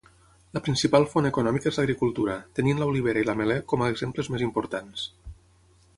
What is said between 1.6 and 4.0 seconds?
és l'agricultura, tenint l'olivera i l'ametller com a